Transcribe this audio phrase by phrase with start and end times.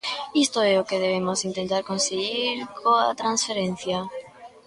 [0.45, 3.99] Isto é o que debemos intentar conseguir coa transferencia.